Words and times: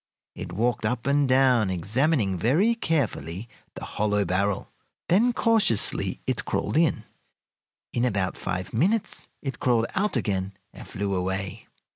It 0.33 0.51
walked 0.51 0.83
up 0.83 1.05
and 1.05 1.29
down, 1.29 1.69
examining 1.69 2.35
very 2.39 2.73
carefully 2.73 3.47
the 3.75 3.85
hollow 3.85 4.25
barrel, 4.25 4.71
then 5.09 5.31
cautiously 5.31 6.19
it 6.25 6.43
crawled 6.43 6.75
in. 6.75 7.03
In 7.93 8.03
about 8.03 8.35
five 8.35 8.73
minutes 8.73 9.27
it 9.43 9.59
crawled 9.59 9.85
out 9.93 10.17
again 10.17 10.53
and 10.73 10.87
flew 10.87 11.13
away. 11.13 11.67